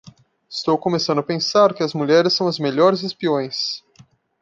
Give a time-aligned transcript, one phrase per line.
[0.49, 3.83] Estou começando a pensar que as mulheres são as melhores espiões.